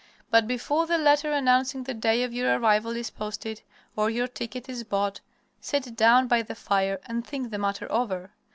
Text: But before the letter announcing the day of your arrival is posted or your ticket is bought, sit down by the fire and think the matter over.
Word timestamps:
But 0.31 0.47
before 0.47 0.87
the 0.87 0.97
letter 0.97 1.31
announcing 1.31 1.83
the 1.83 1.93
day 1.93 2.23
of 2.23 2.33
your 2.33 2.57
arrival 2.57 2.95
is 2.95 3.11
posted 3.11 3.61
or 3.95 4.09
your 4.09 4.27
ticket 4.27 4.67
is 4.67 4.83
bought, 4.83 5.21
sit 5.59 5.95
down 5.95 6.27
by 6.27 6.41
the 6.41 6.55
fire 6.55 6.99
and 7.05 7.23
think 7.23 7.51
the 7.51 7.59
matter 7.59 7.85
over. 7.91 8.31